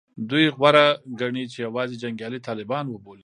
[0.29, 0.85] دوی غوره
[1.19, 3.19] ګڼي چې یوازې جنګیالي طالبان وبولي